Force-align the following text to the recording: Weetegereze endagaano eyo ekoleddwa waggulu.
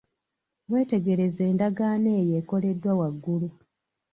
Weetegereze 0.71 1.41
endagaano 1.51 2.09
eyo 2.19 2.33
ekoleddwa 2.41 2.91
waggulu. 2.99 3.49